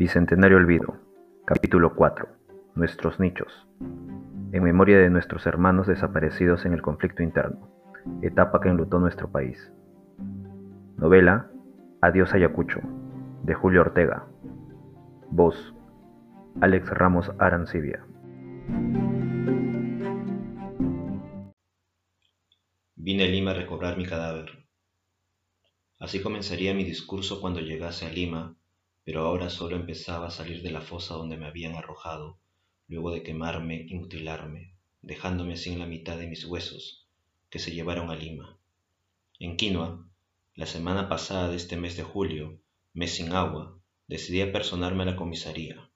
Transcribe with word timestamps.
Bicentenario 0.00 0.56
Olvido, 0.56 0.96
capítulo 1.44 1.94
4. 1.94 2.26
Nuestros 2.74 3.20
nichos. 3.20 3.68
En 4.50 4.62
memoria 4.62 4.96
de 4.96 5.10
nuestros 5.10 5.44
hermanos 5.44 5.88
desaparecidos 5.88 6.64
en 6.64 6.72
el 6.72 6.80
conflicto 6.80 7.22
interno, 7.22 7.68
etapa 8.22 8.62
que 8.62 8.70
enlutó 8.70 8.98
nuestro 8.98 9.30
país. 9.30 9.70
Novela 10.96 11.50
Adiós 12.00 12.32
Ayacucho, 12.32 12.80
de 13.42 13.52
Julio 13.52 13.82
Ortega. 13.82 14.26
Voz 15.28 15.74
Alex 16.62 16.88
Ramos 16.88 17.30
Arancibia. 17.38 18.02
Vine 22.96 23.24
a 23.24 23.26
Lima 23.26 23.50
a 23.50 23.54
recobrar 23.54 23.98
mi 23.98 24.06
cadáver. 24.06 24.66
Así 25.98 26.22
comenzaría 26.22 26.72
mi 26.72 26.84
discurso 26.84 27.42
cuando 27.42 27.60
llegase 27.60 28.06
a 28.06 28.08
Lima 28.08 28.56
pero 29.10 29.26
ahora 29.26 29.50
solo 29.50 29.74
empezaba 29.74 30.28
a 30.28 30.30
salir 30.30 30.62
de 30.62 30.70
la 30.70 30.82
fosa 30.82 31.14
donde 31.14 31.36
me 31.36 31.46
habían 31.46 31.74
arrojado, 31.74 32.38
luego 32.86 33.10
de 33.10 33.24
quemarme 33.24 33.84
y 33.88 33.96
mutilarme, 33.96 34.76
dejándome 35.02 35.56
sin 35.56 35.80
la 35.80 35.86
mitad 35.86 36.16
de 36.16 36.28
mis 36.28 36.44
huesos, 36.44 37.08
que 37.48 37.58
se 37.58 37.72
llevaron 37.72 38.12
a 38.12 38.14
Lima. 38.14 38.56
En 39.40 39.56
Quinoa, 39.56 40.06
la 40.54 40.66
semana 40.66 41.08
pasada 41.08 41.48
de 41.48 41.56
este 41.56 41.76
mes 41.76 41.96
de 41.96 42.04
julio, 42.04 42.60
mes 42.92 43.16
sin 43.16 43.32
agua, 43.32 43.76
decidí 44.06 44.42
apersonarme 44.42 45.02
a 45.02 45.06
la 45.06 45.16
comisaría. 45.16 45.90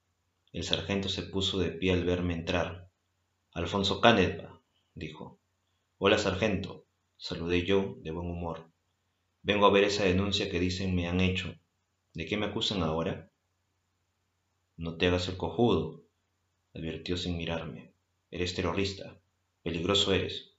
El 0.50 0.64
sargento 0.64 1.08
se 1.08 1.22
puso 1.22 1.60
de 1.60 1.70
pie 1.70 1.92
al 1.92 2.04
verme 2.04 2.34
entrar. 2.34 2.90
Alfonso 3.52 4.00
Canepa, 4.00 4.60
dijo. 4.92 5.38
Hola, 5.98 6.18
sargento, 6.18 6.88
saludé 7.16 7.64
yo 7.64 7.94
de 8.02 8.10
buen 8.10 8.28
humor. 8.28 8.72
Vengo 9.42 9.66
a 9.66 9.70
ver 9.70 9.84
esa 9.84 10.02
denuncia 10.02 10.50
que 10.50 10.58
dicen 10.58 10.96
me 10.96 11.06
han 11.06 11.20
hecho 11.20 11.54
¿De 12.14 12.26
qué 12.26 12.36
me 12.36 12.46
acusan 12.46 12.84
ahora? 12.84 13.28
No 14.76 14.96
te 14.96 15.08
hagas 15.08 15.26
el 15.26 15.36
cojudo, 15.36 16.04
advirtió 16.72 17.16
sin 17.16 17.36
mirarme. 17.36 17.92
Eres 18.30 18.54
terrorista. 18.54 19.20
Peligroso 19.64 20.12
eres. 20.12 20.52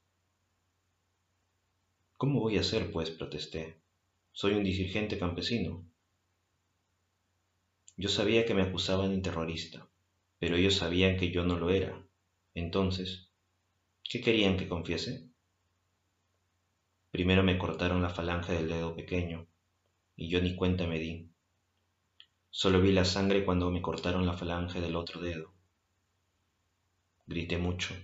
¿Cómo 2.18 2.40
voy 2.40 2.58
a 2.58 2.62
ser, 2.62 2.92
pues? 2.92 3.10
protesté. 3.10 3.80
Soy 4.32 4.52
un 4.52 4.64
dirigente 4.64 5.18
campesino. 5.18 5.82
Yo 7.96 8.10
sabía 8.10 8.44
que 8.44 8.52
me 8.52 8.60
acusaban 8.60 9.14
de 9.16 9.22
terrorista, 9.22 9.88
pero 10.38 10.56
ellos 10.56 10.74
sabían 10.74 11.16
que 11.16 11.30
yo 11.30 11.42
no 11.44 11.56
lo 11.56 11.70
era. 11.70 12.06
Entonces, 12.52 13.30
¿qué 14.02 14.20
querían 14.20 14.58
que 14.58 14.68
confiese? 14.68 15.30
Primero 17.10 17.42
me 17.42 17.56
cortaron 17.56 18.02
la 18.02 18.10
falange 18.10 18.52
del 18.52 18.68
dedo 18.68 18.94
pequeño, 18.94 19.48
y 20.16 20.28
yo 20.28 20.42
ni 20.42 20.54
cuenta 20.54 20.86
me 20.86 20.98
di. 20.98 21.30
Solo 22.58 22.80
vi 22.80 22.90
la 22.90 23.04
sangre 23.04 23.44
cuando 23.44 23.70
me 23.70 23.82
cortaron 23.82 24.24
la 24.24 24.32
falange 24.32 24.80
del 24.80 24.96
otro 24.96 25.20
dedo. 25.20 25.52
Grité 27.26 27.58
mucho. 27.58 27.94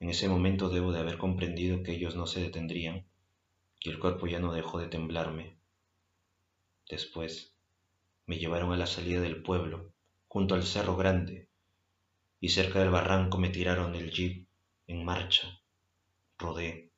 En 0.00 0.10
ese 0.10 0.28
momento 0.28 0.68
debo 0.68 0.92
de 0.92 1.00
haber 1.00 1.16
comprendido 1.16 1.82
que 1.82 1.92
ellos 1.92 2.14
no 2.14 2.26
se 2.26 2.42
detendrían 2.42 3.06
y 3.80 3.88
el 3.88 3.98
cuerpo 3.98 4.26
ya 4.26 4.38
no 4.38 4.52
dejó 4.52 4.78
de 4.78 4.88
temblarme. 4.88 5.56
Después 6.90 7.56
me 8.26 8.36
llevaron 8.36 8.70
a 8.74 8.76
la 8.76 8.86
salida 8.86 9.22
del 9.22 9.42
pueblo, 9.42 9.94
junto 10.28 10.54
al 10.54 10.64
Cerro 10.64 10.94
Grande, 10.96 11.48
y 12.38 12.50
cerca 12.50 12.80
del 12.80 12.90
barranco 12.90 13.38
me 13.38 13.48
tiraron 13.48 13.94
el 13.94 14.10
jeep 14.10 14.46
en 14.88 15.06
marcha. 15.06 15.58
Rodé. 16.36 16.90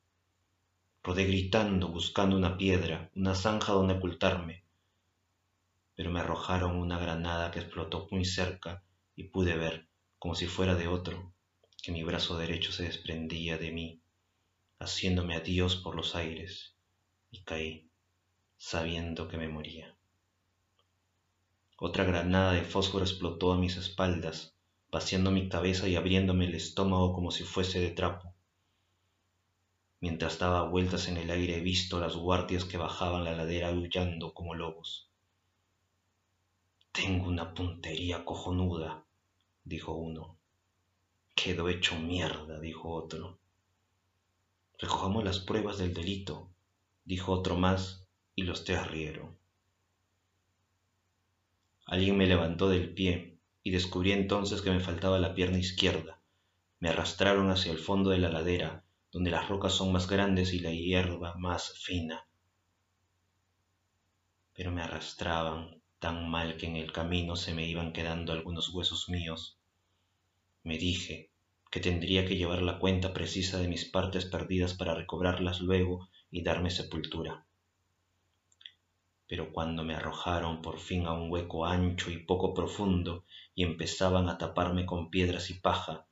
Rodé 1.01 1.23
gritando, 1.23 1.87
buscando 1.87 2.35
una 2.35 2.57
piedra, 2.57 3.09
una 3.15 3.35
zanja 3.35 3.71
donde 3.71 3.93
ocultarme 3.93 4.64
pero 5.95 6.11
me 6.11 6.19
arrojaron 6.19 6.75
una 6.75 6.99
granada 6.99 7.51
que 7.51 7.59
explotó 7.59 8.07
muy 8.11 8.25
cerca 8.25 8.83
y 9.15 9.29
pude 9.29 9.55
ver, 9.55 9.87
como 10.19 10.35
si 10.35 10.45
fuera 10.45 10.75
de 10.75 10.87
otro, 10.87 11.33
que 11.81 11.91
mi 11.91 12.03
brazo 12.03 12.37
derecho 12.37 12.71
se 12.71 12.83
desprendía 12.83 13.57
de 13.57 13.71
mí, 13.71 14.01
haciéndome 14.79 15.35
adiós 15.35 15.77
por 15.77 15.95
los 15.95 16.15
aires, 16.15 16.75
y 17.31 17.43
caí, 17.43 17.89
sabiendo 18.57 19.27
que 19.27 19.37
me 19.37 19.47
moría. 19.47 19.95
Otra 21.77 22.03
granada 22.03 22.53
de 22.53 22.63
fósforo 22.63 23.03
explotó 23.03 23.51
a 23.51 23.57
mis 23.57 23.77
espaldas, 23.77 24.55
vaciando 24.91 25.31
mi 25.31 25.49
cabeza 25.49 25.87
y 25.87 25.95
abriéndome 25.95 26.45
el 26.45 26.55
estómago 26.55 27.13
como 27.13 27.31
si 27.31 27.43
fuese 27.43 27.79
de 27.79 27.91
trapo. 27.91 28.33
Mientras 29.99 30.39
daba 30.39 30.69
vueltas 30.69 31.07
en 31.07 31.17
el 31.17 31.29
aire 31.31 31.57
he 31.57 31.61
visto 31.61 31.99
las 31.99 32.15
guardias 32.15 32.65
que 32.65 32.77
bajaban 32.77 33.23
la 33.23 33.35
ladera 33.35 33.69
aullando 33.69 34.33
como 34.33 34.55
lobos. 34.55 35.09
Tengo 36.95 37.27
una 37.27 37.53
puntería 37.53 38.23
cojonuda, 38.23 39.05
dijo 39.65 39.91
uno. 39.91 40.37
Quedó 41.35 41.67
hecho 41.67 41.99
mierda, 41.99 42.57
dijo 42.61 42.89
otro. 42.89 43.37
Recojamos 44.79 45.25
las 45.25 45.39
pruebas 45.39 45.77
del 45.77 45.93
delito, 45.93 46.49
dijo 47.03 47.33
otro 47.33 47.57
más, 47.57 48.07
y 48.33 48.43
los 48.43 48.63
tres 48.63 48.87
rieron. 48.87 49.37
Alguien 51.85 52.15
me 52.15 52.27
levantó 52.27 52.69
del 52.69 52.93
pie 52.93 53.39
y 53.61 53.71
descubrí 53.71 54.13
entonces 54.13 54.61
que 54.61 54.71
me 54.71 54.79
faltaba 54.79 55.19
la 55.19 55.33
pierna 55.33 55.57
izquierda. 55.57 56.21
Me 56.79 56.87
arrastraron 56.87 57.49
hacia 57.51 57.73
el 57.73 57.79
fondo 57.79 58.11
de 58.11 58.19
la 58.19 58.29
ladera, 58.29 58.85
donde 59.11 59.31
las 59.31 59.49
rocas 59.49 59.73
son 59.73 59.91
más 59.91 60.07
grandes 60.07 60.53
y 60.53 60.59
la 60.59 60.71
hierba 60.71 61.35
más 61.35 61.73
fina. 61.77 62.25
Pero 64.53 64.71
me 64.71 64.81
arrastraban 64.81 65.81
tan 66.05 66.29
mal 66.29 66.55
que 66.57 66.67
en 66.67 66.75
el 66.75 66.91
camino 66.91 67.35
se 67.35 67.55
me 67.55 67.67
iban 67.67 67.91
quedando 67.91 68.31
algunos 68.31 68.69
huesos 68.69 69.09
míos. 69.09 69.57
Me 70.61 70.77
dije 70.77 71.31
que 71.71 71.79
tendría 71.79 72.27
que 72.27 72.37
llevar 72.37 72.61
la 72.61 72.77
cuenta 72.77 73.11
precisa 73.11 73.57
de 73.57 73.67
mis 73.67 73.85
partes 73.85 74.25
perdidas 74.25 74.75
para 74.75 74.93
recobrarlas 74.93 75.61
luego 75.61 76.07
y 76.29 76.43
darme 76.43 76.69
sepultura. 76.69 77.47
Pero 79.25 79.51
cuando 79.51 79.83
me 79.83 79.95
arrojaron 79.95 80.61
por 80.61 80.77
fin 80.77 81.07
a 81.07 81.13
un 81.13 81.31
hueco 81.31 81.65
ancho 81.65 82.11
y 82.11 82.23
poco 82.23 82.53
profundo 82.53 83.25
y 83.55 83.63
empezaban 83.63 84.29
a 84.29 84.37
taparme 84.37 84.85
con 84.85 85.09
piedras 85.09 85.49
y 85.49 85.55
paja, 85.55 86.05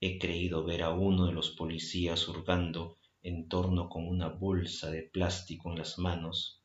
he 0.00 0.20
creído 0.20 0.62
ver 0.62 0.84
a 0.84 0.90
uno 0.90 1.26
de 1.26 1.32
los 1.32 1.50
policías 1.50 2.28
hurgando 2.28 2.96
en 3.24 3.48
torno 3.48 3.88
con 3.88 4.06
una 4.06 4.28
bolsa 4.28 4.92
de 4.92 5.02
plástico 5.02 5.72
en 5.72 5.78
las 5.78 5.98
manos 5.98 6.62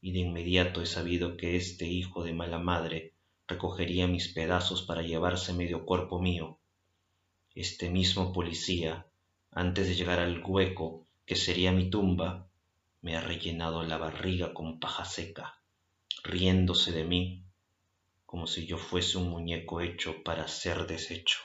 y 0.00 0.12
de 0.12 0.20
inmediato 0.20 0.82
he 0.82 0.86
sabido 0.86 1.36
que 1.36 1.56
este 1.56 1.86
hijo 1.86 2.24
de 2.24 2.32
mala 2.32 2.58
madre 2.58 3.14
recogería 3.48 4.06
mis 4.06 4.28
pedazos 4.28 4.82
para 4.82 5.02
llevarse 5.02 5.52
medio 5.52 5.84
cuerpo 5.84 6.20
mío. 6.20 6.58
Este 7.54 7.90
mismo 7.90 8.32
policía, 8.32 9.06
antes 9.50 9.88
de 9.88 9.94
llegar 9.94 10.20
al 10.20 10.42
hueco 10.44 11.06
que 11.24 11.36
sería 11.36 11.72
mi 11.72 11.90
tumba, 11.90 12.48
me 13.00 13.16
ha 13.16 13.20
rellenado 13.20 13.82
la 13.82 13.98
barriga 13.98 14.52
con 14.52 14.80
paja 14.80 15.04
seca, 15.04 15.60
riéndose 16.24 16.92
de 16.92 17.04
mí 17.04 17.46
como 18.26 18.48
si 18.48 18.66
yo 18.66 18.76
fuese 18.76 19.18
un 19.18 19.30
muñeco 19.30 19.80
hecho 19.80 20.22
para 20.24 20.48
ser 20.48 20.86
deshecho. 20.86 21.38